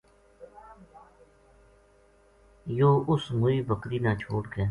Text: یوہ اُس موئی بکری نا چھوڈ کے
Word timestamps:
یوہ 2.77 2.93
اُس 3.09 3.23
موئی 3.39 3.57
بکری 3.67 3.97
نا 4.03 4.11
چھوڈ 4.21 4.43
کے 4.51 4.59